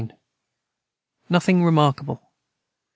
[1.29, 2.31] Nothing remarkable.